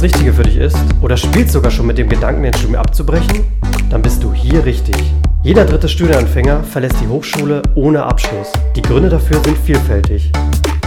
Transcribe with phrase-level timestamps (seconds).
[0.00, 3.44] das Richtige für dich ist oder spielst sogar schon mit dem Gedanken, dein Studium abzubrechen?
[3.90, 4.96] Dann bist du hier richtig.
[5.42, 8.50] Jeder dritte Studienanfänger verlässt die Hochschule ohne Abschluss.
[8.76, 10.32] Die Gründe dafür sind vielfältig.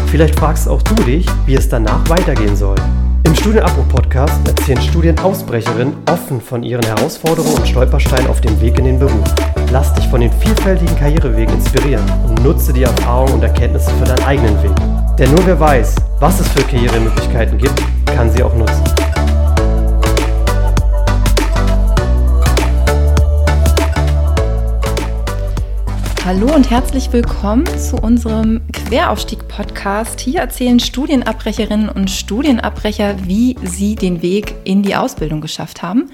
[0.07, 2.77] Vielleicht fragst auch du dich, wie es danach weitergehen soll.
[3.25, 8.99] Im Studienabbruch-Podcast erzählen Studienausbrecherinnen offen von ihren Herausforderungen und Stolpersteinen auf dem Weg in den
[8.99, 9.23] Beruf.
[9.71, 14.23] Lass dich von den vielfältigen Karrierewegen inspirieren und nutze die Erfahrungen und Erkenntnisse für deinen
[14.23, 14.75] eigenen Weg.
[15.17, 18.83] Denn nur wer weiß, was es für Karrieremöglichkeiten gibt, kann sie auch nutzen.
[26.25, 30.21] Hallo und herzlich willkommen zu unserem Queraufstieg-Podcast.
[30.21, 36.11] Hier erzählen Studienabbrecherinnen und Studienabbrecher, wie sie den Weg in die Ausbildung geschafft haben.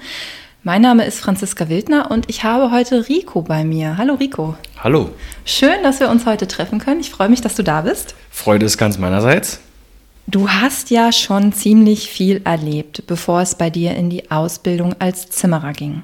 [0.64, 3.98] Mein Name ist Franziska Wildner und ich habe heute Rico bei mir.
[3.98, 4.56] Hallo Rico.
[4.82, 5.10] Hallo,
[5.44, 7.00] Schön, dass wir uns heute treffen können.
[7.00, 8.16] Ich freue mich, dass du da bist.
[8.32, 9.60] Freude ist ganz meinerseits.
[10.26, 15.30] Du hast ja schon ziemlich viel erlebt, bevor es bei dir in die Ausbildung als
[15.30, 16.02] Zimmerer ging.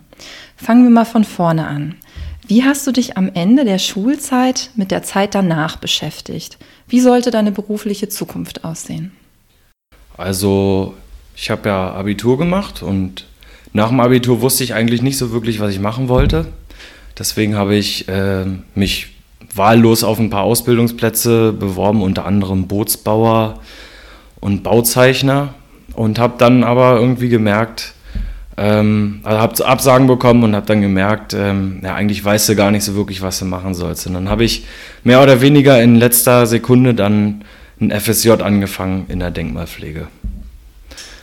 [0.57, 1.97] Fangen wir mal von vorne an.
[2.49, 6.59] Wie hast du dich am Ende der Schulzeit mit der Zeit danach beschäftigt?
[6.87, 9.11] Wie sollte deine berufliche Zukunft aussehen?
[10.17, 10.95] Also,
[11.35, 13.27] ich habe ja Abitur gemacht und
[13.73, 16.47] nach dem Abitur wusste ich eigentlich nicht so wirklich, was ich machen wollte.
[17.19, 18.45] Deswegen habe ich äh,
[18.77, 19.09] mich
[19.53, 23.61] wahllos auf ein paar Ausbildungsplätze beworben, unter anderem Bootsbauer
[24.39, 25.55] und Bauzeichner
[25.95, 27.95] und habe dann aber irgendwie gemerkt,
[28.57, 32.71] ähm, also habe Absagen bekommen und habe dann gemerkt, ähm, ja, eigentlich weißt du gar
[32.71, 34.07] nicht so wirklich, was du machen sollst.
[34.07, 34.65] Und dann habe ich
[35.05, 37.45] mehr oder weniger in letzter Sekunde dann
[37.81, 40.09] ein FSJ angefangen in der Denkmalpflege.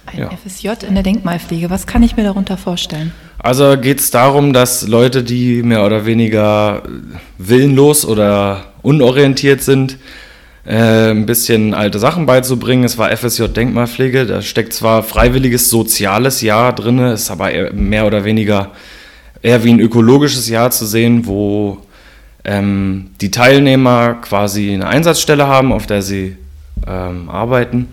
[0.06, 0.30] Ein Ja.
[0.30, 1.70] FSJ in der Denkmalpflege.
[1.70, 3.12] Was kann ich mir darunter vorstellen?
[3.40, 6.84] Also geht es darum, dass Leute, die mehr oder weniger
[7.38, 9.98] willenlos oder unorientiert sind,
[10.66, 12.84] äh, ein bisschen alte Sachen beizubringen.
[12.84, 18.24] Es war FSJ Denkmalpflege, da steckt zwar freiwilliges soziales Jahr drin, ist aber mehr oder
[18.24, 18.72] weniger
[19.42, 21.80] eher wie ein ökologisches Jahr zu sehen, wo
[22.46, 26.38] ähm, die Teilnehmer quasi eine Einsatzstelle haben, auf der sie
[26.88, 27.90] ähm, arbeiten.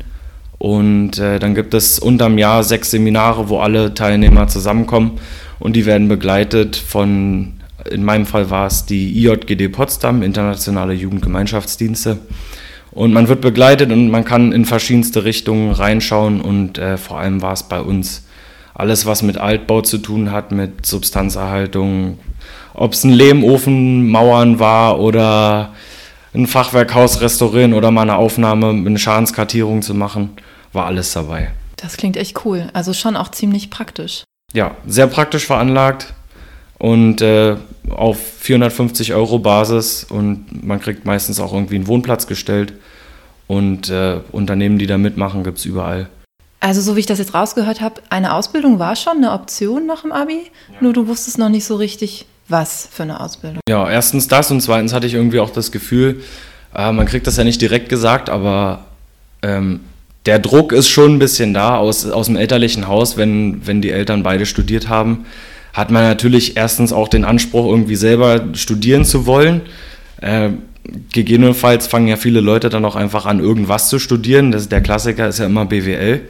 [0.59, 5.19] Und äh, dann gibt es unterm Jahr sechs Seminare, wo alle Teilnehmer zusammenkommen
[5.59, 7.55] und die werden begleitet von,
[7.91, 12.19] in meinem Fall war es die IJGD Potsdam, Internationale Jugendgemeinschaftsdienste.
[12.93, 17.41] Und man wird begleitet und man kann in verschiedenste Richtungen reinschauen und äh, vor allem
[17.41, 18.25] war es bei uns
[18.75, 22.19] alles, was mit Altbau zu tun hat, mit Substanzerhaltung,
[22.75, 25.73] ob es ein Lehmofen, Mauern war oder
[26.35, 30.31] ein Fachwerkhaus restaurieren oder mal eine Aufnahme, eine Schadenskartierung zu machen,
[30.73, 31.51] war alles dabei.
[31.77, 32.71] Das klingt echt cool.
[32.73, 34.25] Also schon auch ziemlich praktisch.
[34.53, 36.15] Ja, sehr praktisch veranlagt
[36.81, 37.57] und äh,
[37.91, 42.73] auf 450 Euro Basis und man kriegt meistens auch irgendwie einen Wohnplatz gestellt
[43.47, 46.09] und äh, Unternehmen, die da mitmachen, gibt es überall.
[46.59, 50.03] Also so wie ich das jetzt rausgehört habe, eine Ausbildung war schon eine Option nach
[50.03, 53.61] dem Abi, nur du wusstest noch nicht so richtig, was für eine Ausbildung.
[53.69, 56.23] Ja, erstens das und zweitens hatte ich irgendwie auch das Gefühl,
[56.75, 58.87] äh, man kriegt das ja nicht direkt gesagt, aber
[59.43, 59.81] ähm,
[60.25, 63.91] der Druck ist schon ein bisschen da aus, aus dem elterlichen Haus, wenn, wenn die
[63.91, 65.27] Eltern beide studiert haben,
[65.73, 69.63] hat man natürlich erstens auch den Anspruch, irgendwie selber studieren zu wollen.
[70.21, 70.51] Äh,
[71.13, 74.53] gegebenenfalls fangen ja viele Leute dann auch einfach an, irgendwas zu studieren.
[74.53, 76.23] Das, der Klassiker ist ja immer BWL.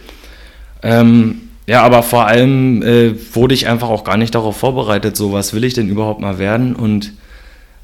[0.83, 5.33] Ähm, ja, aber vor allem äh, wurde ich einfach auch gar nicht darauf vorbereitet, so
[5.33, 6.75] was will ich denn überhaupt mal werden.
[6.75, 7.13] Und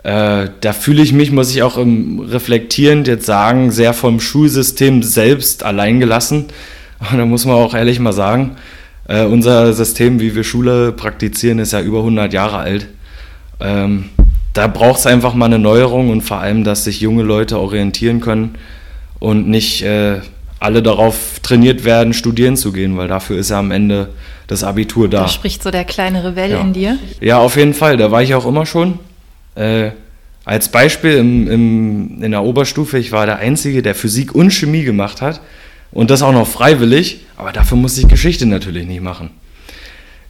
[0.02, 5.02] äh, da fühle ich mich, muss ich auch im, reflektierend jetzt sagen, sehr vom Schulsystem
[5.02, 6.46] selbst allein gelassen.
[7.10, 8.56] Und da muss man auch ehrlich mal sagen,
[9.08, 12.88] äh, unser System, wie wir Schule praktizieren, ist ja über 100 Jahre alt.
[13.60, 14.06] Ähm,
[14.52, 18.20] da braucht es einfach mal eine Neuerung und vor allem, dass sich junge Leute orientieren
[18.20, 18.54] können
[19.18, 20.20] und nicht äh,
[20.60, 24.08] alle darauf trainiert werden, studieren zu gehen, weil dafür ist ja am Ende
[24.46, 25.22] das Abitur da.
[25.22, 26.60] Da spricht so der kleine Rebell Ja.
[26.60, 26.98] in dir.
[27.20, 27.96] Ja, auf jeden Fall.
[27.96, 28.98] Da war ich auch immer schon.
[29.54, 29.90] Äh,
[30.44, 34.84] als Beispiel im, im, in der Oberstufe, ich war der Einzige, der Physik und Chemie
[34.84, 35.40] gemacht hat.
[35.92, 37.24] Und das auch noch freiwillig.
[37.36, 39.30] Aber dafür musste ich Geschichte natürlich nicht machen.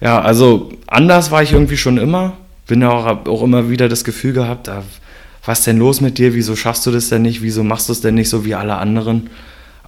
[0.01, 2.37] Ja, also anders war ich irgendwie schon immer.
[2.67, 4.83] Bin ja auch, auch immer wieder das Gefühl gehabt, ah,
[5.45, 6.35] was denn los mit dir?
[6.35, 7.43] Wieso schaffst du das denn nicht?
[7.43, 9.31] Wieso machst du es denn nicht so wie alle anderen?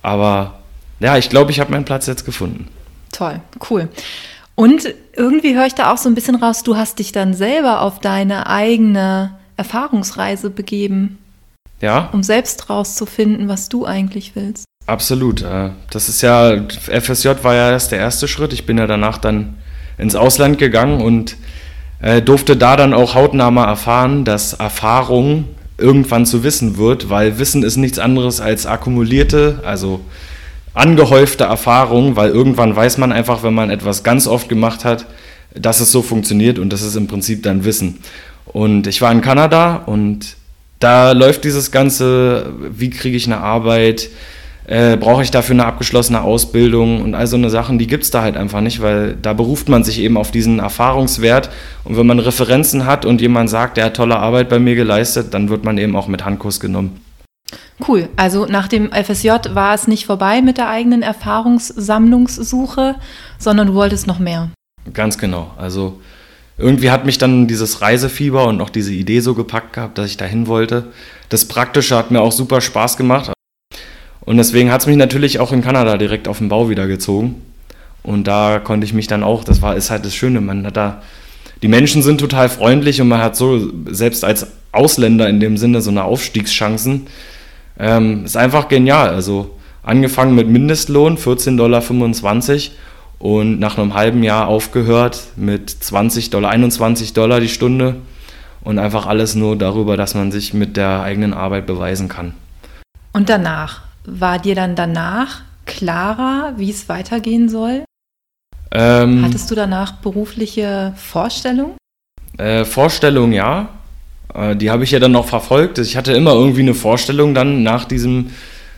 [0.02, 0.60] Aber
[1.00, 2.68] ja, ich glaube, ich habe meinen Platz jetzt gefunden.
[3.12, 3.88] Toll, cool.
[4.54, 7.82] Und irgendwie höre ich da auch so ein bisschen raus, du hast dich dann selber
[7.82, 11.18] auf deine eigene Erfahrungsreise begeben,
[11.80, 14.67] Ja, um selbst rauszufinden, was du eigentlich willst.
[14.88, 15.42] Absolut.
[15.42, 18.52] äh, Das ist ja, FSJ war ja erst der erste Schritt.
[18.52, 19.58] Ich bin ja danach dann
[19.98, 21.36] ins Ausland gegangen und
[22.00, 25.46] Äh, durfte da dann auch hautnah mal erfahren, dass Erfahrung
[25.78, 29.98] irgendwann zu Wissen wird, weil Wissen ist nichts anderes als akkumulierte, also
[30.74, 35.06] angehäufte Erfahrung, weil irgendwann weiß man einfach, wenn man etwas ganz oft gemacht hat,
[35.56, 37.98] dass es so funktioniert und das ist im Prinzip dann Wissen.
[38.44, 40.36] Und ich war in Kanada und
[40.78, 44.08] da läuft dieses ganze, wie kriege ich eine Arbeit,
[44.68, 48.10] äh, brauche ich dafür eine abgeschlossene Ausbildung und all so eine Sachen, die gibt es
[48.10, 51.48] da halt einfach nicht, weil da beruft man sich eben auf diesen Erfahrungswert
[51.84, 55.32] und wenn man Referenzen hat und jemand sagt, der hat tolle Arbeit bei mir geleistet,
[55.32, 57.00] dann wird man eben auch mit Handkuss genommen.
[57.86, 58.10] Cool.
[58.16, 62.96] Also nach dem FSJ war es nicht vorbei mit der eigenen Erfahrungssammlungssuche,
[63.38, 64.50] sondern du wolltest noch mehr.
[64.92, 65.52] Ganz genau.
[65.56, 65.98] Also
[66.58, 70.18] irgendwie hat mich dann dieses Reisefieber und auch diese Idee so gepackt gehabt, dass ich
[70.18, 70.92] dahin wollte.
[71.30, 73.32] Das Praktische hat mir auch super Spaß gemacht.
[74.28, 77.40] Und deswegen hat es mich natürlich auch in Kanada direkt auf den Bau wieder gezogen.
[78.02, 80.76] Und da konnte ich mich dann auch, das war ist halt das Schöne, man hat
[80.76, 81.00] da,
[81.62, 85.80] die Menschen sind total freundlich und man hat so, selbst als Ausländer in dem Sinne,
[85.80, 87.06] so eine Aufstiegschancen.
[87.78, 89.08] Ähm, ist einfach genial.
[89.14, 91.82] Also angefangen mit Mindestlohn, 14,25 Dollar
[93.20, 97.96] und nach einem halben Jahr aufgehört mit 20 Dollar, 21 Dollar die Stunde
[98.60, 102.34] und einfach alles nur darüber, dass man sich mit der eigenen Arbeit beweisen kann.
[103.14, 103.87] Und danach?
[104.10, 107.84] War dir dann danach klarer, wie es weitergehen soll?
[108.70, 111.76] Ähm, Hattest du danach berufliche Vorstellungen?
[112.38, 113.68] Äh, Vorstellungen, ja.
[114.34, 115.78] Äh, die habe ich ja dann noch verfolgt.
[115.78, 118.30] Ich hatte immer irgendwie eine Vorstellung dann nach diesem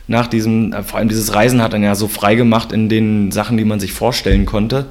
[0.09, 3.31] nach diesem, äh, vor allem dieses Reisen hat dann ja so frei gemacht in den
[3.31, 4.87] Sachen, die man sich vorstellen konnte.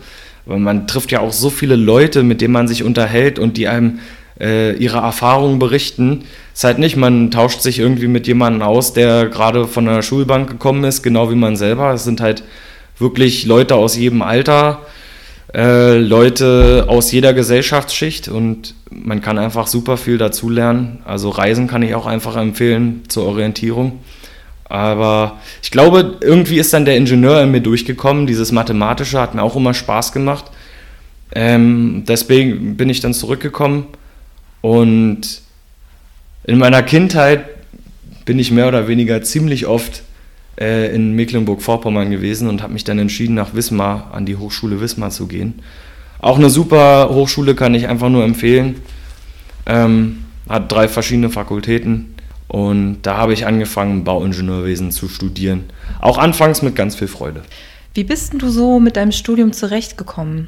[0.46, 3.68] Weil man trifft ja auch so viele Leute, mit denen man sich unterhält und die
[3.68, 4.00] einem
[4.40, 6.24] äh, ihre Erfahrungen berichten.
[6.54, 10.02] Es ist halt nicht, man tauscht sich irgendwie mit jemandem aus, der gerade von der
[10.02, 11.94] Schulbank gekommen ist, genau wie man selber.
[11.94, 12.44] Es sind halt
[12.98, 14.82] wirklich Leute aus jedem Alter,
[15.54, 21.00] äh, Leute aus jeder Gesellschaftsschicht und man kann einfach super viel dazulernen.
[21.06, 24.00] Also Reisen kann ich auch einfach empfehlen zur Orientierung.
[24.66, 28.28] Aber ich glaube, irgendwie ist dann der Ingenieur in mir durchgekommen.
[28.28, 30.46] Dieses Mathematische hat mir auch immer Spaß gemacht.
[31.34, 33.86] Ähm, deswegen bin ich dann zurückgekommen.
[34.62, 35.42] Und
[36.44, 37.46] in meiner Kindheit
[38.26, 40.04] bin ich mehr oder weniger ziemlich oft
[40.60, 45.10] äh, in Mecklenburg-Vorpommern gewesen und habe mich dann entschieden, nach Wismar, an die Hochschule Wismar
[45.10, 45.62] zu gehen.
[46.20, 48.76] Auch eine super Hochschule kann ich einfach nur empfehlen.
[49.66, 52.16] Ähm, hat drei verschiedene Fakultäten
[52.48, 55.66] und da habe ich angefangen, Bauingenieurwesen zu studieren.
[56.02, 57.44] Auch anfangs mit ganz viel Freude.
[57.94, 60.48] Wie bist du so mit deinem Studium zurechtgekommen?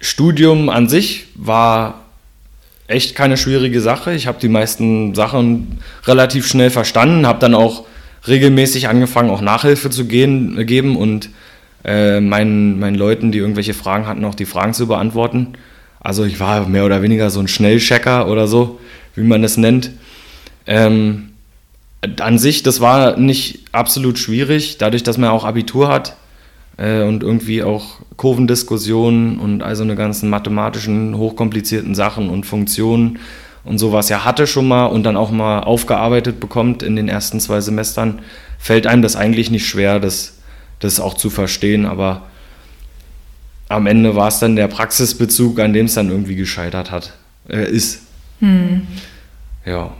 [0.00, 2.04] Studium an sich war
[2.88, 4.14] echt keine schwierige Sache.
[4.14, 7.84] Ich habe die meisten Sachen relativ schnell verstanden, habe dann auch
[8.26, 11.30] regelmäßig angefangen, auch Nachhilfe zu gehen, geben und
[11.84, 15.52] äh, meinen, meinen Leuten, die irgendwelche Fragen hatten, auch die Fragen zu beantworten.
[16.00, 18.80] Also ich war mehr oder weniger so ein Schnellchecker oder so,
[19.14, 19.90] wie man es nennt.
[20.66, 21.30] Ähm,
[22.20, 26.16] an sich, das war nicht absolut schwierig, dadurch, dass man auch Abitur hat
[26.78, 33.18] äh, und irgendwie auch Kurvendiskussionen und also eine ganzen mathematischen, hochkomplizierten Sachen und Funktionen
[33.64, 37.40] und sowas ja hatte schon mal und dann auch mal aufgearbeitet bekommt in den ersten
[37.40, 38.20] zwei Semestern,
[38.58, 40.38] fällt einem das eigentlich nicht schwer, das,
[40.78, 42.22] das auch zu verstehen, aber
[43.68, 47.12] am Ende war es dann der Praxisbezug, an dem es dann irgendwie gescheitert hat,
[47.48, 48.02] äh, ist.
[48.40, 48.86] Hm.
[49.66, 49.92] Ja.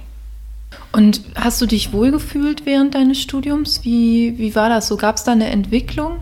[0.93, 3.85] Und hast du dich wohlgefühlt während deines Studiums?
[3.85, 4.97] Wie, wie war das so?
[4.97, 6.21] Gab es da eine Entwicklung?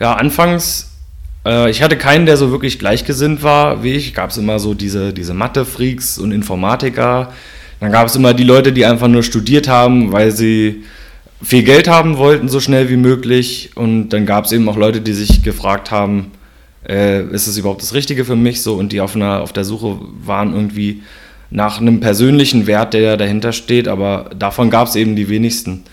[0.00, 0.90] Ja, anfangs,
[1.46, 4.14] äh, ich hatte keinen, der so wirklich gleichgesinnt war wie ich.
[4.14, 7.32] Gab es immer so diese, diese Mathe-Freaks und Informatiker.
[7.80, 10.84] Dann gab es immer die Leute, die einfach nur studiert haben, weil sie
[11.42, 13.70] viel Geld haben wollten, so schnell wie möglich.
[13.74, 16.32] Und dann gab es eben auch Leute, die sich gefragt haben,
[16.88, 18.62] äh, ist es überhaupt das Richtige für mich?
[18.62, 21.02] So, und die auf, einer, auf der Suche waren irgendwie
[21.50, 25.84] nach einem persönlichen Wert, der dahinter steht, aber davon gab es eben die wenigsten.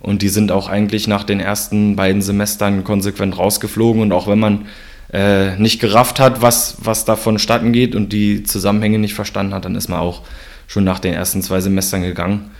[0.00, 4.02] Und die sind auch eigentlich nach den ersten beiden Semestern konsequent rausgeflogen.
[4.02, 4.66] Und auch wenn man
[5.12, 9.64] äh, nicht gerafft hat, was, was da vonstatten geht und die Zusammenhänge nicht verstanden hat,
[9.64, 10.22] dann ist man auch
[10.66, 12.50] schon nach den ersten zwei Semestern gegangen.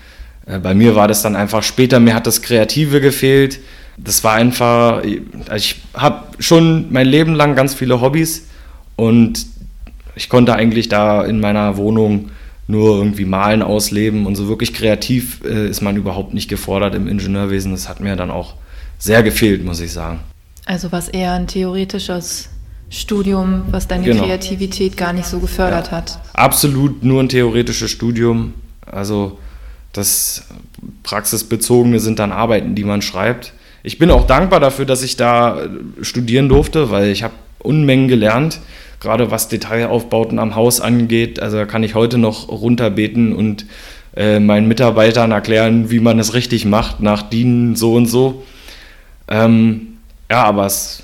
[0.47, 3.61] Äh, bei mir war das dann einfach später, mir hat das Kreative gefehlt.
[3.97, 5.03] Das war einfach,
[5.55, 8.49] ich habe schon mein Leben lang ganz viele Hobbys
[8.97, 9.47] und
[10.15, 12.31] ich konnte eigentlich da in meiner Wohnung
[12.71, 17.09] nur irgendwie malen, ausleben und so wirklich kreativ äh, ist man überhaupt nicht gefordert im
[17.09, 17.73] Ingenieurwesen.
[17.73, 18.55] Das hat mir dann auch
[18.99, 20.21] sehr gefehlt, muss ich sagen.
[20.67, 22.49] Also was eher ein theoretisches
[22.91, 24.25] Studium, was deine genau.
[24.25, 25.93] Kreativität gar nicht so gefördert ja.
[25.93, 26.19] hat.
[26.33, 28.55] Absolut nur ein theoretisches Studium.
[28.85, 29.39] Also
[29.93, 30.45] das
[31.03, 33.53] Praxisbezogene sind dann Arbeiten, die man schreibt.
[33.83, 35.69] Ich bin auch dankbar dafür, dass ich da
[36.03, 38.61] studieren durfte, weil ich habe Unmengen gelernt
[39.01, 41.41] gerade was Detailaufbauten am Haus angeht.
[41.41, 43.67] Also da kann ich heute noch runterbeten und
[44.15, 48.45] äh, meinen Mitarbeitern erklären, wie man es richtig macht, nach DIN so und so.
[49.29, 49.99] Ähm,
[50.31, 51.03] ja, aber es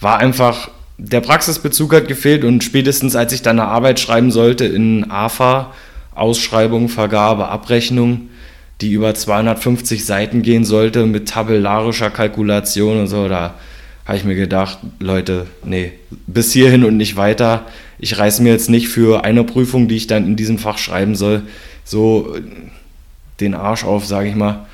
[0.00, 4.64] war einfach, der Praxisbezug hat gefehlt und spätestens als ich dann eine Arbeit schreiben sollte
[4.64, 5.72] in AFA,
[6.14, 8.28] Ausschreibung, Vergabe, Abrechnung,
[8.80, 13.54] die über 250 Seiten gehen sollte mit tabellarischer Kalkulation und so, da
[14.08, 15.92] habe ich mir gedacht, Leute, nee,
[16.26, 17.66] bis hierhin und nicht weiter.
[17.98, 21.14] Ich reiß mir jetzt nicht für eine Prüfung, die ich dann in diesem Fach schreiben
[21.14, 21.42] soll,
[21.84, 22.34] so
[23.38, 24.66] den Arsch auf, sage ich mal,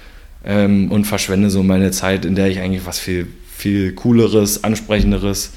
[0.45, 5.53] ähm, und verschwende so meine Zeit, in der ich eigentlich was viel, viel cooleres, ansprechenderes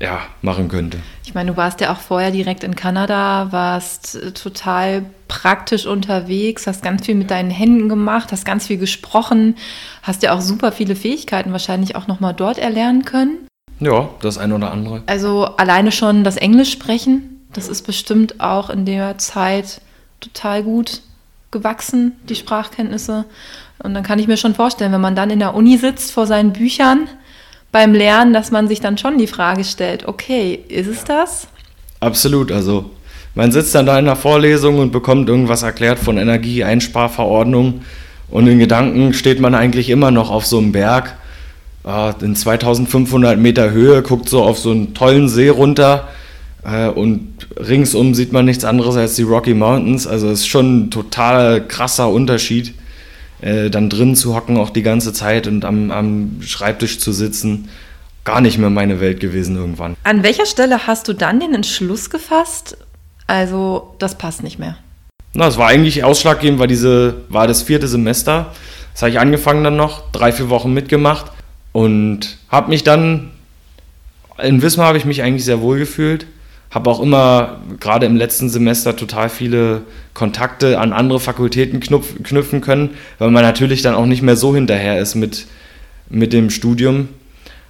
[0.00, 0.98] ja, machen könnte.
[1.24, 6.66] Ich meine, du warst ja auch vorher direkt in Kanada, warst äh, total praktisch unterwegs,
[6.66, 9.56] hast ganz viel mit deinen Händen gemacht, hast ganz viel gesprochen,
[10.02, 13.46] hast ja auch super viele Fähigkeiten wahrscheinlich auch nochmal dort erlernen können.
[13.80, 15.02] Ja, das eine oder andere.
[15.06, 19.80] Also alleine schon das Englisch sprechen, das ist bestimmt auch in der Zeit
[20.20, 21.02] total gut
[21.50, 23.24] gewachsen, die Sprachkenntnisse.
[23.78, 26.26] Und dann kann ich mir schon vorstellen, wenn man dann in der Uni sitzt vor
[26.26, 27.08] seinen Büchern,
[27.74, 31.48] beim Lernen, dass man sich dann schon die Frage stellt, okay, ist es das?
[31.98, 32.92] Absolut, also
[33.34, 37.82] man sitzt dann da in der Vorlesung und bekommt irgendwas erklärt von Energieeinsparverordnung
[38.30, 41.16] und in Gedanken steht man eigentlich immer noch auf so einem Berg
[41.84, 46.06] äh, in 2500 Meter Höhe, guckt so auf so einen tollen See runter
[46.62, 50.06] äh, und ringsum sieht man nichts anderes als die Rocky Mountains.
[50.06, 52.72] Also es ist schon ein total krasser Unterschied
[53.44, 57.68] äh, dann drin zu hocken auch die ganze Zeit und am, am Schreibtisch zu sitzen,
[58.24, 59.96] gar nicht mehr meine Welt gewesen irgendwann.
[60.02, 62.78] An welcher Stelle hast du dann den Entschluss gefasst?
[63.26, 64.78] Also, das passt nicht mehr.
[65.34, 68.52] Na, es war eigentlich ausschlaggebend, weil diese, war das vierte Semester.
[68.94, 71.30] Das habe ich angefangen dann noch, drei, vier Wochen mitgemacht
[71.72, 73.30] und habe mich dann,
[74.42, 76.26] in Wismar habe ich mich eigentlich sehr wohl gefühlt
[76.74, 82.60] habe auch immer, gerade im letzten Semester, total viele Kontakte an andere Fakultäten knüpf, knüpfen
[82.60, 85.46] können, weil man natürlich dann auch nicht mehr so hinterher ist mit,
[86.10, 87.08] mit dem Studium,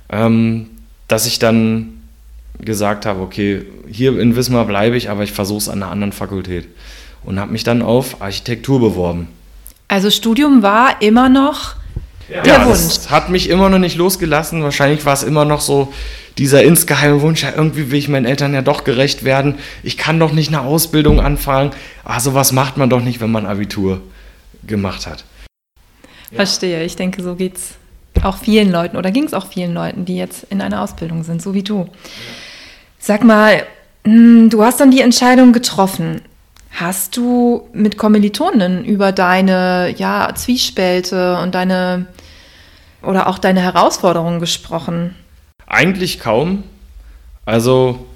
[0.08, 0.70] ähm,
[1.06, 2.00] dass ich dann
[2.58, 6.12] gesagt habe, okay, hier in Wismar bleibe ich, aber ich versuche es an einer anderen
[6.12, 6.66] Fakultät.
[7.24, 9.28] Und habe mich dann auf Architektur beworben.
[9.88, 11.76] Also Studium war immer noch
[12.28, 12.78] ja, der Wunsch.
[12.78, 14.62] Das hat mich immer noch nicht losgelassen.
[14.62, 15.92] Wahrscheinlich war es immer noch so,
[16.38, 19.56] dieser insgeheime Wunsch, ja, irgendwie will ich meinen Eltern ja doch gerecht werden.
[19.82, 21.70] Ich kann doch nicht eine Ausbildung anfangen.
[22.04, 24.00] Ah, sowas macht man doch nicht, wenn man Abitur
[24.66, 25.24] gemacht hat.
[26.32, 26.82] Verstehe.
[26.84, 27.74] Ich denke, so geht es
[28.22, 31.40] auch vielen Leuten oder ging es auch vielen Leuten, die jetzt in einer Ausbildung sind,
[31.42, 31.88] so wie du.
[32.98, 33.64] Sag mal,
[34.04, 36.20] hm, du hast dann die Entscheidung getroffen.
[36.72, 42.06] Hast du mit Kommilitonen über deine ja, Zwiespälte und deine
[43.06, 45.14] oder auch deine Herausforderungen gesprochen?
[45.66, 46.64] Eigentlich kaum.
[47.46, 48.06] Also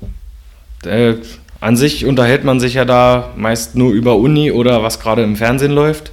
[0.84, 1.14] äh,
[1.60, 5.36] an sich unterhält man sich ja da meist nur über Uni oder was gerade im
[5.36, 6.12] Fernsehen läuft.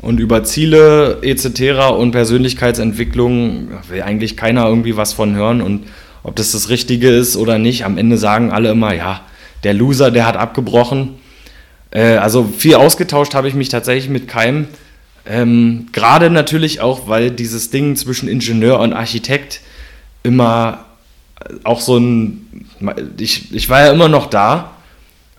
[0.00, 1.94] Und über Ziele etc.
[1.96, 5.62] und Persönlichkeitsentwicklung will eigentlich keiner irgendwie was von hören.
[5.62, 5.86] Und
[6.22, 9.22] ob das das Richtige ist oder nicht, am Ende sagen alle immer, ja,
[9.62, 11.14] der Loser, der hat abgebrochen.
[11.90, 14.68] Äh, also viel ausgetauscht habe ich mich tatsächlich mit keinem.
[15.26, 19.60] Ähm, Gerade natürlich auch, weil dieses Ding zwischen Ingenieur und Architekt
[20.22, 20.84] immer
[21.64, 22.66] auch so ein,
[23.18, 24.72] ich, ich war ja immer noch da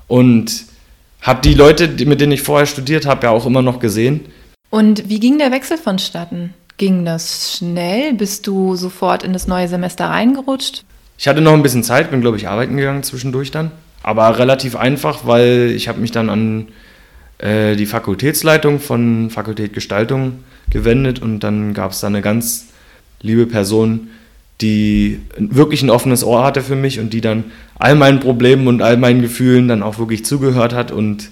[0.07, 0.65] und
[1.21, 4.21] habe die Leute, mit denen ich vorher studiert habe, ja auch immer noch gesehen.
[4.69, 6.53] Und wie ging der Wechsel vonstatten?
[6.77, 8.13] Ging das schnell?
[8.13, 10.83] Bist du sofort in das neue Semester reingerutscht?
[11.17, 13.71] Ich hatte noch ein bisschen Zeit, bin glaube ich arbeiten gegangen zwischendurch dann,
[14.03, 16.67] aber relativ einfach, weil ich habe mich dann an
[17.39, 20.39] äh, die Fakultätsleitung von Fakultät Gestaltung
[20.69, 22.67] gewendet und dann gab es da eine ganz
[23.21, 24.09] liebe Person,
[24.61, 27.45] die wirklich ein offenes Ohr hatte für mich und die dann
[27.77, 31.29] all meinen Problemen und all meinen Gefühlen dann auch wirklich zugehört hat und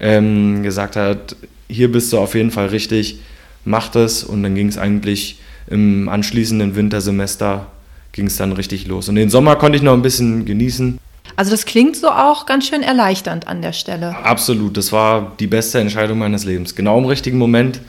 [0.00, 1.36] ähm, gesagt hat,
[1.68, 3.20] hier bist du auf jeden Fall richtig,
[3.64, 4.24] mach das.
[4.24, 7.66] Und dann ging es eigentlich im anschließenden Wintersemester
[8.12, 9.08] ging es dann richtig los.
[9.08, 10.98] Und den Sommer konnte ich noch ein bisschen genießen.
[11.38, 14.16] Also das klingt so auch ganz schön erleichternd an der Stelle.
[14.24, 16.74] Absolut, das war die beste Entscheidung meines Lebens.
[16.74, 17.80] Genau im richtigen Moment,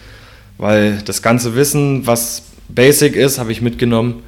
[0.59, 4.21] weil das ganze Wissen, was basic ist, habe ich mitgenommen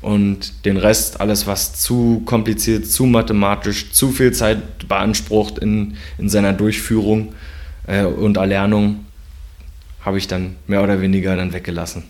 [0.00, 6.30] und den Rest, alles was zu kompliziert, zu mathematisch, zu viel Zeit beansprucht in, in
[6.30, 7.34] seiner Durchführung
[7.86, 9.04] äh, und Erlernung,
[10.00, 12.04] habe ich dann mehr oder weniger dann weggelassen.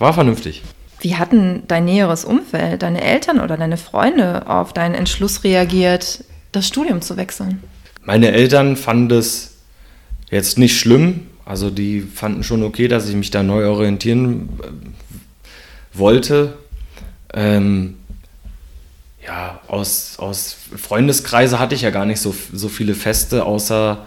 [0.00, 0.64] War vernünftig.
[1.00, 6.66] Wie hatten dein näheres Umfeld, deine Eltern oder deine Freunde auf deinen Entschluss reagiert, das
[6.66, 7.62] Studium zu wechseln?
[8.02, 9.56] Meine Eltern fanden es
[10.30, 11.26] jetzt nicht schlimm.
[11.44, 16.54] Also die fanden schon okay, dass ich mich da neu orientieren äh, wollte.
[17.32, 17.94] Ähm,
[19.24, 24.06] ja, aus, aus Freundeskreise hatte ich ja gar nicht so, so viele Feste, außer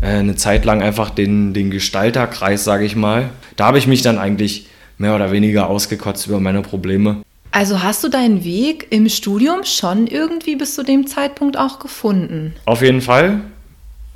[0.00, 3.30] äh, eine Zeit lang einfach den, den Gestalterkreis, sage ich mal.
[3.56, 4.66] Da habe ich mich dann eigentlich
[5.00, 7.22] mehr oder weniger ausgekotzt über meine Probleme.
[7.52, 12.54] Also hast du deinen Weg im Studium schon irgendwie bis zu dem Zeitpunkt auch gefunden?
[12.66, 13.40] Auf jeden Fall.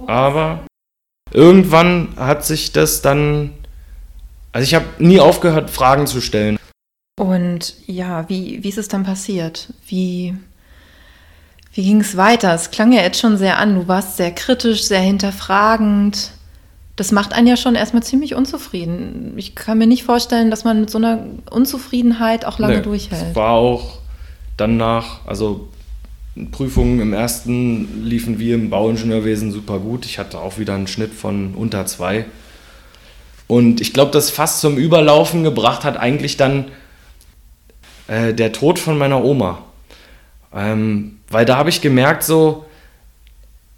[0.06, 0.60] Aber
[1.32, 3.50] irgendwann hat sich das dann.
[4.52, 6.58] Also ich habe nie aufgehört, Fragen zu stellen.
[7.18, 9.72] Und ja, wie, wie ist es dann passiert?
[9.88, 10.36] Wie,
[11.72, 12.54] wie ging es weiter?
[12.54, 13.74] Es klang ja jetzt schon sehr an.
[13.74, 16.30] Du warst sehr kritisch, sehr hinterfragend.
[16.96, 19.34] Das macht einen ja schon erstmal ziemlich unzufrieden.
[19.36, 23.30] Ich kann mir nicht vorstellen, dass man mit so einer Unzufriedenheit auch lange nee, durchhält.
[23.30, 23.98] Es war auch
[24.56, 25.68] danach, also
[26.52, 30.04] Prüfungen im ersten liefen wir im Bauingenieurwesen super gut.
[30.06, 32.26] Ich hatte auch wieder einen Schnitt von unter zwei.
[33.46, 36.66] Und ich glaube, das fast zum Überlaufen gebracht hat eigentlich dann
[38.08, 39.62] äh, der Tod von meiner Oma.
[40.52, 42.64] Ähm, weil da habe ich gemerkt, so,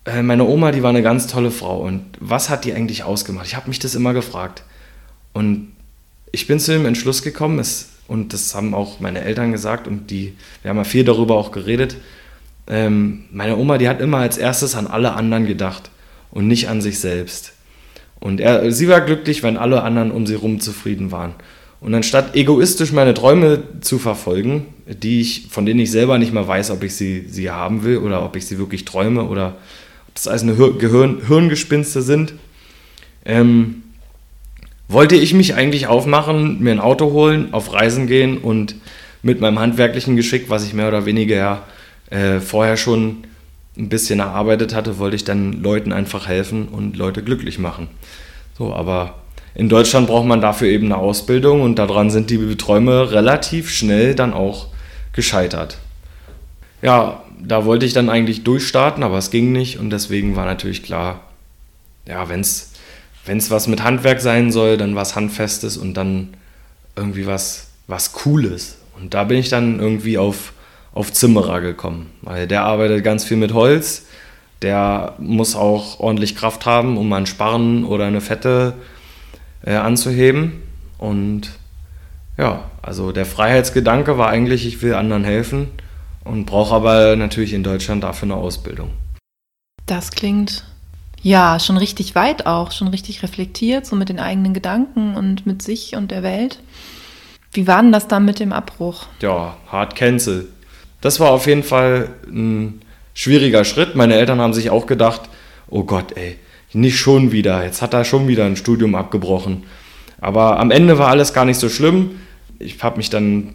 [0.06, 1.78] äh, meine Oma, die war eine ganz tolle Frau.
[1.80, 3.46] Und was hat die eigentlich ausgemacht?
[3.46, 4.62] Ich habe mich das immer gefragt.
[5.32, 5.72] Und
[6.32, 10.10] ich bin zu dem Entschluss gekommen, es, und das haben auch meine Eltern gesagt, und
[10.10, 11.96] die, wir haben ja viel darüber auch geredet.
[12.68, 15.90] Ähm, meine Oma, die hat immer als erstes an alle anderen gedacht
[16.30, 17.52] und nicht an sich selbst.
[18.20, 21.34] Und er, sie war glücklich, wenn alle anderen um sie herum zufrieden waren.
[21.80, 26.48] Und anstatt egoistisch meine Träume zu verfolgen, die ich, von denen ich selber nicht mal
[26.48, 29.56] weiß, ob ich sie, sie haben will oder ob ich sie wirklich träume oder
[30.16, 32.34] das alles eine Gehirn, Hirngespinste sind,
[33.24, 33.82] ähm,
[34.88, 38.76] wollte ich mich eigentlich aufmachen, mir ein Auto holen, auf Reisen gehen und
[39.22, 41.64] mit meinem handwerklichen Geschick, was ich mehr oder weniger
[42.10, 43.24] äh, vorher schon
[43.76, 47.88] ein bisschen erarbeitet hatte, wollte ich dann Leuten einfach helfen und Leute glücklich machen.
[48.56, 49.16] So, aber
[49.54, 54.14] in Deutschland braucht man dafür eben eine Ausbildung und daran sind die Träume relativ schnell
[54.14, 54.68] dann auch
[55.12, 55.78] gescheitert.
[56.80, 60.82] Ja, da wollte ich dann eigentlich durchstarten, aber es ging nicht und deswegen war natürlich
[60.82, 61.20] klar,
[62.06, 62.70] ja, wenn es
[63.50, 66.34] was mit Handwerk sein soll, dann was Handfestes und dann
[66.94, 68.78] irgendwie was, was Cooles.
[68.98, 70.52] Und da bin ich dann irgendwie auf,
[70.94, 74.06] auf Zimmerer gekommen, weil der arbeitet ganz viel mit Holz,
[74.62, 78.72] der muss auch ordentlich Kraft haben, um mal einen Sparren oder eine Fette
[79.64, 80.62] äh, anzuheben.
[80.96, 81.50] Und
[82.38, 85.68] ja, also der Freiheitsgedanke war eigentlich, ich will anderen helfen
[86.26, 88.90] und brauche aber natürlich in Deutschland dafür eine Ausbildung.
[89.86, 90.64] Das klingt
[91.22, 95.62] ja schon richtig weit auch, schon richtig reflektiert, so mit den eigenen Gedanken und mit
[95.62, 96.60] sich und der Welt.
[97.52, 99.06] Wie war denn das dann mit dem Abbruch?
[99.22, 100.48] Ja, hart cancel.
[101.00, 102.82] Das war auf jeden Fall ein
[103.14, 103.94] schwieriger Schritt.
[103.94, 105.22] Meine Eltern haben sich auch gedacht,
[105.68, 106.36] oh Gott, ey,
[106.72, 109.64] nicht schon wieder, jetzt hat er schon wieder ein Studium abgebrochen.
[110.20, 112.20] Aber am Ende war alles gar nicht so schlimm.
[112.58, 113.54] Ich habe mich dann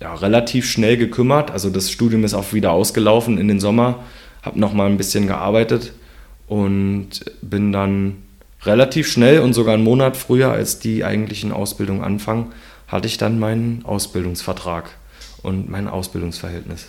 [0.00, 1.50] ja, relativ schnell gekümmert.
[1.50, 4.04] Also das Studium ist auch wieder ausgelaufen in den Sommer,
[4.42, 5.92] habe noch mal ein bisschen gearbeitet
[6.46, 7.08] und
[7.42, 8.22] bin dann
[8.62, 12.52] relativ schnell und sogar einen Monat früher als die eigentlichen Ausbildung anfangen,
[12.88, 14.90] hatte ich dann meinen Ausbildungsvertrag
[15.42, 16.88] und mein Ausbildungsverhältnis.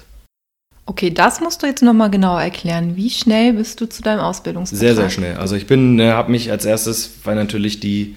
[0.86, 2.96] Okay, das musst du jetzt nochmal genau erklären.
[2.96, 4.80] Wie schnell bist du zu deinem Ausbildungsvertrag?
[4.80, 5.36] Sehr, sehr schnell.
[5.36, 8.16] Also ich bin, äh, habe mich als erstes, weil natürlich die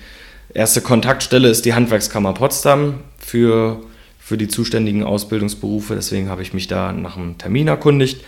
[0.55, 3.83] erste Kontaktstelle ist die Handwerkskammer Potsdam für,
[4.31, 5.97] für die zuständigen Ausbildungsberufe.
[5.97, 8.21] Deswegen habe ich mich da nach einem Termin erkundigt,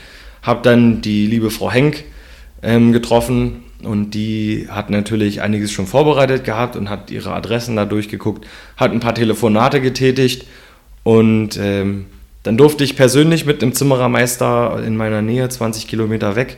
[0.43, 2.03] habe dann die liebe Frau Henk
[2.61, 7.85] ähm, getroffen und die hat natürlich einiges schon vorbereitet gehabt und hat ihre Adressen da
[7.85, 10.45] durchgeguckt, hat ein paar Telefonate getätigt
[11.05, 12.07] und ähm,
[12.43, 16.57] dann durfte ich persönlich mit einem Zimmerermeister in meiner Nähe, 20 Kilometer weg,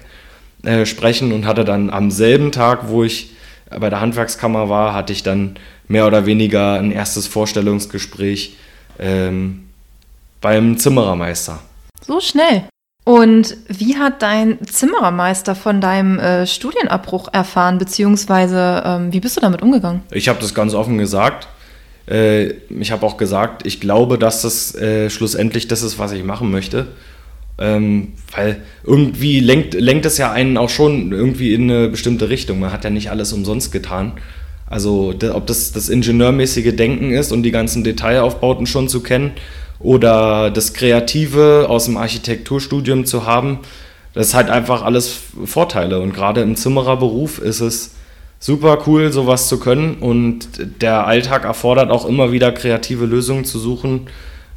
[0.62, 3.34] äh, sprechen und hatte dann am selben Tag, wo ich
[3.68, 8.56] bei der Handwerkskammer war, hatte ich dann mehr oder weniger ein erstes Vorstellungsgespräch
[8.98, 9.68] ähm,
[10.40, 11.60] beim Zimmerermeister.
[12.06, 12.64] So schnell.
[13.04, 19.40] Und wie hat dein Zimmerermeister von deinem äh, Studienabbruch erfahren, beziehungsweise ähm, wie bist du
[19.42, 20.00] damit umgegangen?
[20.10, 21.48] Ich habe das ganz offen gesagt.
[22.08, 26.24] Äh, ich habe auch gesagt, ich glaube, dass das äh, schlussendlich das ist, was ich
[26.24, 26.88] machen möchte.
[27.56, 32.58] Ähm, weil irgendwie lenkt, lenkt es ja einen auch schon irgendwie in eine bestimmte Richtung.
[32.58, 34.12] Man hat ja nicht alles umsonst getan.
[34.66, 39.32] Also ob das das ingenieurmäßige Denken ist und die ganzen Detailaufbauten schon zu kennen
[39.78, 43.60] oder das Kreative aus dem Architekturstudium zu haben,
[44.14, 46.00] das hat einfach alles Vorteile.
[46.00, 47.94] Und gerade im Zimmererberuf ist es
[48.38, 49.96] super cool, sowas zu können.
[49.96, 50.48] Und
[50.80, 54.08] der Alltag erfordert auch immer wieder kreative Lösungen zu suchen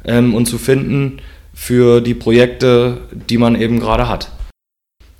[0.04, 1.18] ähm, und zu finden
[1.52, 4.30] für die Projekte, die man eben gerade hat.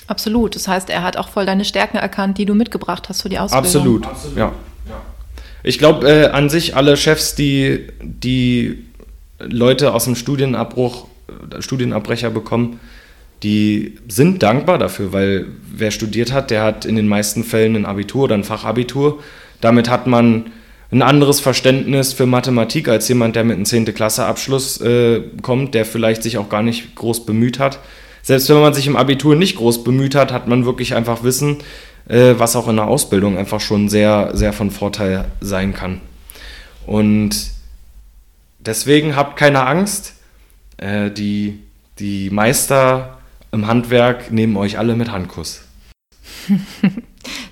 [0.06, 0.54] Absolut.
[0.54, 3.38] Das heißt, er hat auch voll deine Stärken erkannt, die du mitgebracht hast für die
[3.38, 3.66] Ausbildung.
[3.66, 4.38] Absolut, Absolut.
[4.38, 4.52] ja.
[5.62, 8.84] Ich glaube, äh, an sich alle Chefs, die, die
[9.40, 11.06] Leute aus dem Studienabbruch
[11.60, 12.80] Studienabbrecher bekommen,
[13.42, 17.86] die sind dankbar dafür, weil wer studiert hat, der hat in den meisten Fällen ein
[17.86, 19.20] Abitur oder ein Fachabitur.
[19.60, 20.46] Damit hat man
[20.90, 23.94] ein anderes Verständnis für Mathematik als jemand, der mit einem 10.
[23.94, 27.78] Klasse Abschluss äh, kommt, der vielleicht sich auch gar nicht groß bemüht hat.
[28.22, 31.58] Selbst wenn man sich im Abitur nicht groß bemüht hat, hat man wirklich einfach Wissen,
[31.58, 31.62] äh,
[32.08, 36.00] was auch in der Ausbildung einfach schon sehr, sehr von Vorteil sein kann.
[36.86, 37.50] Und
[38.58, 40.14] deswegen habt keine Angst.
[40.78, 41.58] Äh, die,
[41.98, 43.18] die Meister
[43.52, 45.62] im Handwerk nehmen euch alle mit Handkuss.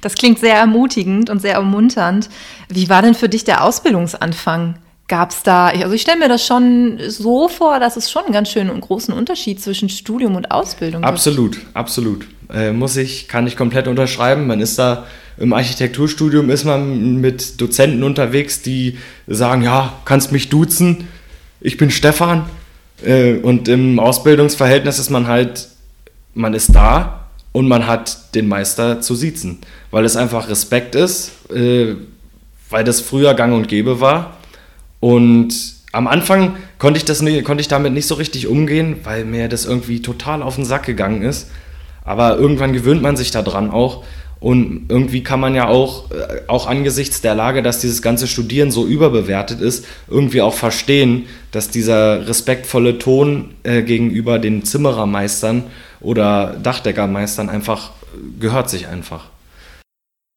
[0.01, 2.29] Das klingt sehr ermutigend und sehr ermunternd.
[2.69, 4.77] Wie war denn für dich der Ausbildungsanfang?
[5.09, 8.33] Gab es da, also ich stelle mir das schon so vor, dass es schon einen
[8.33, 11.13] ganz schönen und großen Unterschied zwischen Studium und Ausbildung gibt.
[11.13, 12.27] Absolut, absolut.
[12.53, 14.47] Äh, muss ich, kann ich komplett unterschreiben.
[14.47, 15.07] Man ist da
[15.39, 21.09] im Architekturstudium ist man mit Dozenten unterwegs, die sagen, ja, kannst mich duzen,
[21.61, 22.47] ich bin Stefan.
[23.05, 25.69] Äh, und im Ausbildungsverhältnis ist man halt,
[26.35, 29.59] man ist da und man hat den Meister zu siezen,
[29.91, 31.95] weil es einfach Respekt ist, äh,
[32.71, 34.39] weil das früher gang und gäbe war.
[35.01, 35.55] Und
[35.93, 39.67] am Anfang konnte ich, das konnte ich damit nicht so richtig umgehen, weil mir das
[39.67, 41.51] irgendwie total auf den Sack gegangen ist.
[42.07, 44.05] Aber irgendwann gewöhnt man sich daran auch.
[44.41, 48.71] Und irgendwie kann man ja auch, äh, auch angesichts der Lage, dass dieses ganze Studieren
[48.71, 55.65] so überbewertet ist, irgendwie auch verstehen, dass dieser respektvolle Ton äh, gegenüber den Zimmerermeistern
[56.01, 57.91] oder Dachdeckermeistern einfach
[58.39, 59.25] gehört sich einfach.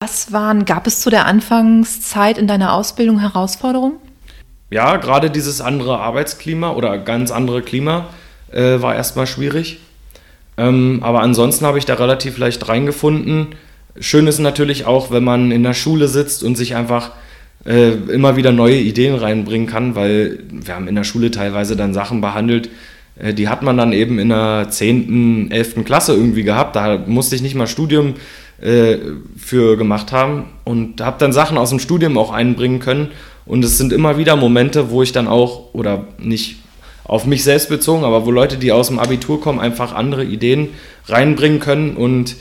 [0.02, 3.98] Was waren, gab es zu der Anfangszeit in deiner Ausbildung Herausforderungen?
[4.72, 8.08] Ja, gerade dieses andere Arbeitsklima oder ganz andere Klima
[8.52, 9.80] äh, war erstmal schwierig.
[10.60, 13.48] Ähm, aber ansonsten habe ich da relativ leicht reingefunden.
[13.98, 17.12] Schön ist natürlich auch, wenn man in der Schule sitzt und sich einfach
[17.66, 21.94] äh, immer wieder neue Ideen reinbringen kann, weil wir haben in der Schule teilweise dann
[21.94, 22.70] Sachen behandelt,
[23.18, 25.86] äh, die hat man dann eben in der 10., 11.
[25.86, 26.76] Klasse irgendwie gehabt.
[26.76, 28.16] Da musste ich nicht mal Studium
[28.62, 28.98] äh,
[29.38, 33.12] für gemacht haben und habe dann Sachen aus dem Studium auch einbringen können.
[33.46, 36.58] Und es sind immer wieder Momente, wo ich dann auch, oder nicht
[37.10, 40.70] auf mich selbst bezogen, aber wo Leute, die aus dem Abitur kommen, einfach andere Ideen
[41.08, 42.36] reinbringen können und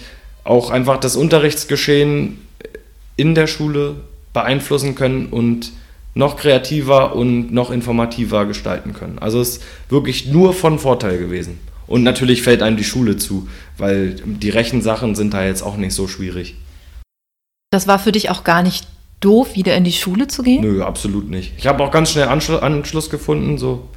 [0.44, 2.38] auch einfach das Unterrichtsgeschehen
[3.16, 3.96] in der Schule
[4.34, 5.72] beeinflussen können und
[6.14, 9.18] noch kreativer und noch informativer gestalten können.
[9.18, 11.58] Also es ist wirklich nur von Vorteil gewesen.
[11.86, 15.94] Und natürlich fällt einem die Schule zu, weil die Rechensachen sind da jetzt auch nicht
[15.94, 16.56] so schwierig.
[17.70, 18.86] Das war für dich auch gar nicht
[19.20, 20.60] doof, wieder in die Schule zu gehen?
[20.60, 21.54] Nö, absolut nicht.
[21.56, 23.56] Ich habe auch ganz schnell Anschluss, gefunden.
[23.56, 23.88] So.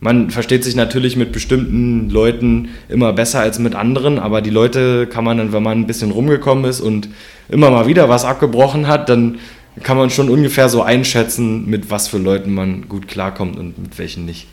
[0.00, 5.06] Man versteht sich natürlich mit bestimmten Leuten immer besser als mit anderen, aber die Leute
[5.06, 7.08] kann man dann, wenn man ein bisschen rumgekommen ist und
[7.48, 9.38] immer mal wieder was abgebrochen hat, dann
[9.82, 13.98] kann man schon ungefähr so einschätzen, mit was für Leuten man gut klarkommt und mit
[13.98, 14.46] welchen nicht.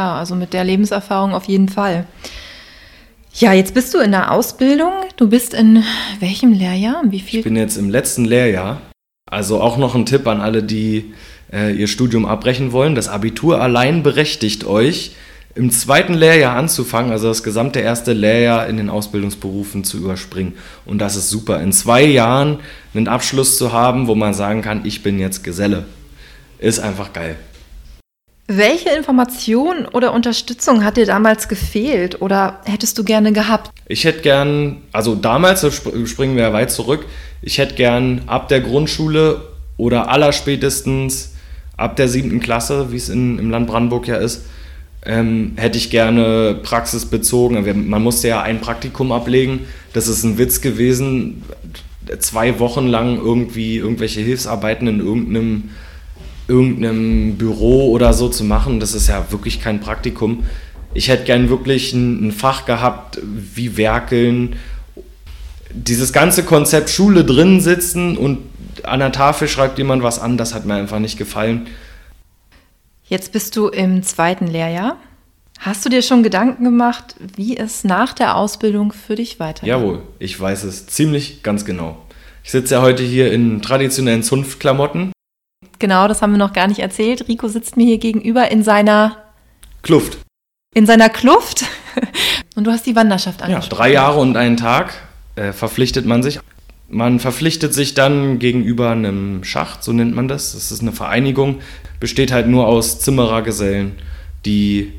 [0.00, 2.06] Ja, also mit der Lebenserfahrung auf jeden Fall.
[3.36, 4.92] Ja, jetzt bist du in der Ausbildung.
[5.16, 5.82] Du bist in
[6.20, 7.02] welchem Lehrjahr?
[7.06, 7.40] Wie viel?
[7.40, 8.80] Ich bin jetzt im letzten Lehrjahr.
[9.34, 11.12] Also auch noch ein Tipp an alle, die
[11.52, 12.94] äh, ihr Studium abbrechen wollen.
[12.94, 15.16] Das Abitur allein berechtigt euch,
[15.56, 20.54] im zweiten Lehrjahr anzufangen, also das gesamte erste Lehrjahr in den Ausbildungsberufen zu überspringen.
[20.84, 21.60] Und das ist super.
[21.60, 22.60] In zwei Jahren
[22.94, 25.84] einen Abschluss zu haben, wo man sagen kann, ich bin jetzt Geselle,
[26.60, 27.34] ist einfach geil.
[28.46, 33.70] Welche Information oder Unterstützung hat dir damals gefehlt oder hättest du gerne gehabt?
[33.88, 35.66] Ich hätte gern, also damals,
[36.04, 37.06] springen wir ja weit zurück,
[37.40, 39.40] ich hätte gern ab der Grundschule
[39.78, 41.32] oder allerspätestens
[41.76, 44.44] ab der siebten Klasse, wie es in, im Land Brandenburg ja ist,
[45.06, 47.88] ähm, hätte ich gerne praxisbezogen.
[47.88, 49.60] Man musste ja ein Praktikum ablegen.
[49.92, 51.42] Das ist ein Witz gewesen,
[52.18, 55.70] zwei Wochen lang irgendwie irgendwelche Hilfsarbeiten in irgendeinem,
[56.48, 58.80] irgendeinem Büro oder so zu machen.
[58.80, 60.44] Das ist ja wirklich kein Praktikum.
[60.92, 64.56] Ich hätte gern wirklich ein, ein Fach gehabt, wie Werkeln.
[65.72, 68.38] Dieses ganze Konzept Schule drin sitzen und
[68.84, 71.66] an der Tafel schreibt jemand was an, das hat mir einfach nicht gefallen.
[73.06, 74.96] Jetzt bist du im zweiten Lehrjahr.
[75.58, 79.68] Hast du dir schon Gedanken gemacht, wie es nach der Ausbildung für dich weitergeht?
[79.68, 81.96] Jawohl, ich weiß es ziemlich ganz genau.
[82.42, 85.13] Ich sitze ja heute hier in traditionellen Zunftklamotten.
[85.78, 87.28] Genau, das haben wir noch gar nicht erzählt.
[87.28, 89.16] Rico sitzt mir hier gegenüber in seiner
[89.82, 90.18] Kluft.
[90.74, 91.64] In seiner Kluft.
[92.56, 93.70] Und du hast die Wanderschaft angesprochen.
[93.70, 94.94] Ja, drei Jahre und einen Tag
[95.34, 96.38] äh, verpflichtet man sich.
[96.88, 100.52] Man verpflichtet sich dann gegenüber einem Schacht, so nennt man das.
[100.52, 101.60] Das ist eine Vereinigung,
[101.98, 103.96] besteht halt nur aus Zimmerergesellen,
[104.44, 104.92] die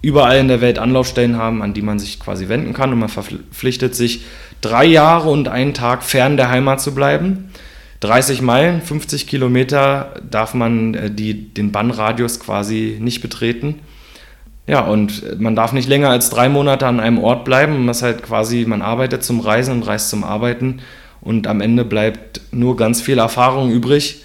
[0.00, 2.92] überall in der Welt Anlaufstellen haben, an die man sich quasi wenden kann.
[2.92, 4.24] Und man verpflichtet sich,
[4.60, 7.50] drei Jahre und einen Tag fern der Heimat zu bleiben.
[8.00, 13.76] 30 Meilen, 50 Kilometer darf man äh, die, den Bannradius quasi nicht betreten.
[14.66, 17.78] Ja, und man darf nicht länger als drei Monate an einem Ort bleiben.
[17.78, 20.80] Man ist halt quasi, man arbeitet zum Reisen und reist zum Arbeiten.
[21.20, 24.24] Und am Ende bleibt nur ganz viel Erfahrung übrig.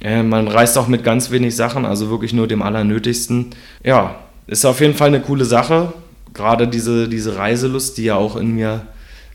[0.00, 3.50] Äh, man reist auch mit ganz wenig Sachen, also wirklich nur dem Allernötigsten.
[3.84, 4.16] Ja,
[4.46, 5.92] ist auf jeden Fall eine coole Sache.
[6.34, 8.86] Gerade diese, diese Reiselust, die ja auch in mir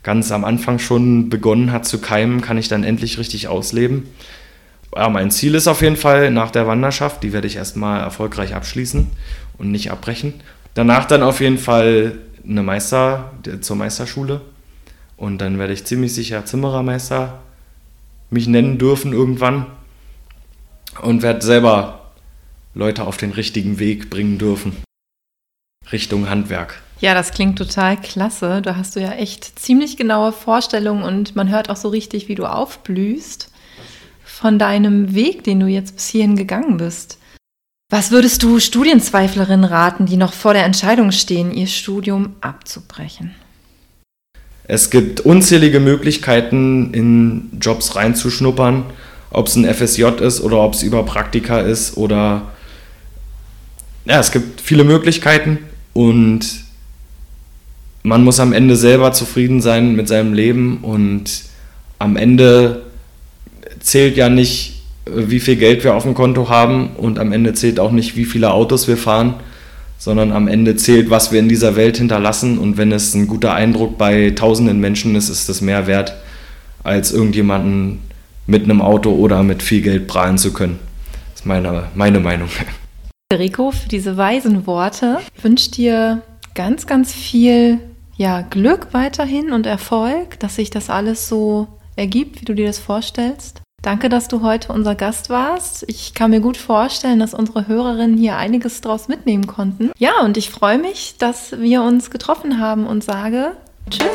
[0.04, 4.08] ganz am Anfang schon begonnen hat zu keimen, kann ich dann endlich richtig ausleben.
[4.96, 8.56] Ja, mein Ziel ist auf jeden Fall nach der Wanderschaft, die werde ich erstmal erfolgreich
[8.56, 9.08] abschließen
[9.58, 10.34] und nicht abbrechen.
[10.74, 14.42] Danach dann auf jeden Fall eine Meister zur Meisterschule
[15.18, 17.40] und dann werde ich ziemlich sicher Zimmerermeister
[18.30, 19.66] mich nennen dürfen irgendwann
[21.02, 22.12] und werde selber
[22.74, 24.76] Leute auf den richtigen Weg bringen dürfen.
[25.92, 26.82] Richtung Handwerk.
[27.02, 28.62] Ja, das klingt total klasse.
[28.62, 32.36] Da hast du ja echt ziemlich genaue Vorstellungen und man hört auch so richtig, wie
[32.36, 33.52] du aufblühst
[34.24, 37.18] von deinem Weg, den du jetzt bis hierhin gegangen bist.
[37.90, 43.36] Was würdest du Studienzweiflerinnen raten, die noch vor der Entscheidung stehen, ihr Studium abzubrechen?
[44.64, 48.86] Es gibt unzählige Möglichkeiten, in Jobs reinzuschnuppern,
[49.32, 52.54] ob es ein FSJ ist oder ob es über Praktika ist oder
[54.06, 55.60] ja, es gibt viele Möglichkeiten
[55.94, 56.71] und
[58.04, 61.44] man muss am Ende selber zufrieden sein mit seinem Leben und
[62.00, 62.84] am Ende
[63.80, 67.80] zählt ja nicht, wie viel Geld wir auf dem Konto haben und am Ende zählt
[67.80, 69.36] auch nicht, wie viele Autos wir fahren,
[69.98, 73.54] sondern am Ende zählt, was wir in dieser Welt hinterlassen und wenn es ein guter
[73.54, 76.14] Eindruck bei tausenden Menschen ist, ist es mehr wert,
[76.84, 78.00] als irgendjemanden
[78.48, 80.80] mit einem Auto oder mit viel Geld prahlen zu können.
[81.32, 82.50] Das ist meine, meine Meinung.
[83.32, 86.22] Rico, für diese weisen Worte wünsche dir
[86.54, 87.80] ganz, ganz viel
[88.22, 92.78] ja, Glück weiterhin und Erfolg, dass sich das alles so ergibt, wie du dir das
[92.78, 93.64] vorstellst.
[93.82, 95.84] Danke, dass du heute unser Gast warst.
[95.88, 99.90] Ich kann mir gut vorstellen, dass unsere Hörerinnen hier einiges draus mitnehmen konnten.
[99.98, 103.54] Ja, und ich freue mich, dass wir uns getroffen haben und sage
[103.90, 104.06] Tschüss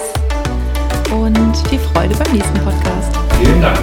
[1.13, 3.13] und viel Freude beim nächsten Podcast.
[3.43, 3.81] Vielen Dank.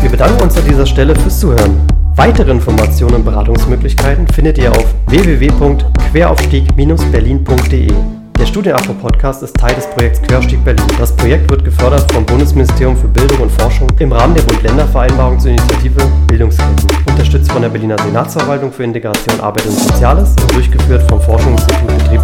[0.00, 1.99] Wir bedanken uns an dieser Stelle fürs Zuhören.
[2.20, 7.88] Weitere Informationen und Beratungsmöglichkeiten findet ihr auf www.queraufstieg-berlin.de.
[8.38, 10.84] Der Studienafro-Podcast ist Teil des Projekts Queraufstieg Berlin.
[10.98, 15.52] Das Projekt wird gefördert vom Bundesministerium für Bildung und Forschung im Rahmen der Bund-Länder-Vereinbarung zur
[15.52, 16.76] Initiative Bildungsketten,
[17.08, 22.20] unterstützt von der Berliner Senatsverwaltung für Integration, Arbeit und Soziales und durchgeführt vom Forschungsinstitut Betrieb